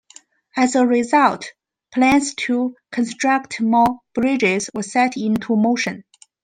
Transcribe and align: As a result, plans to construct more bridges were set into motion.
As 0.57 0.73
a 0.73 0.83
result, 0.83 1.51
plans 1.93 2.33
to 2.33 2.75
construct 2.91 3.61
more 3.61 3.99
bridges 4.15 4.67
were 4.73 4.81
set 4.81 5.15
into 5.15 5.55
motion. 5.55 6.03